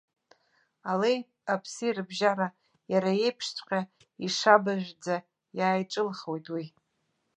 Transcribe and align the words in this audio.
Алеи-аԥси 0.91 1.95
рыбжьара, 1.95 2.47
иара 2.91 3.11
еиԥшҵәҟьа 3.25 3.81
ишабажәӡа 4.25 5.15
иааиҿылхуеит 5.57 6.47
уи. 6.53 6.65